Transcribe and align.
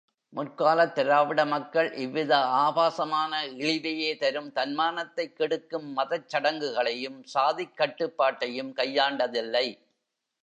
முற்காலத் 0.33 0.93
திராவிட 0.93 1.45
மக்கள் 1.45 1.93
இவ்வித 1.95 2.31
ஆபாசமான, 2.61 3.33
இழிவையே 3.57 4.17
தரும், 4.17 4.51
தன்மானத்தைக் 4.51 5.35
கெடுக்கும் 5.35 5.93
மதச் 5.93 6.27
சடங்குகளையும் 6.27 7.23
சாதிக் 7.25 7.77
கட்டுப்பாட்டையும் 7.77 8.73
கையாண்டதில்லை. 8.75 9.67